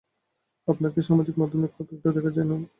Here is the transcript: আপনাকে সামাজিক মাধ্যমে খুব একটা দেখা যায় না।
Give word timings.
আপনাকে 0.67 0.99
সামাজিক 1.01 1.35
মাধ্যমে 1.37 1.67
খুব 1.69 1.85
একটা 1.91 2.09
দেখা 2.15 2.31
যায় 2.35 2.47
না। 2.49 2.55